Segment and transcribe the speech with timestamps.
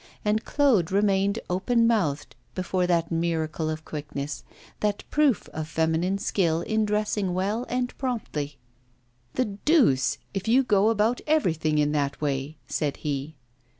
[0.25, 4.43] And Claude remained open mouthed before that miracle of quickness,
[4.79, 8.57] that proof of feminine skill in dressing well and promptly.
[9.35, 13.35] 'The deuce, if you go about everything in that way!' said he.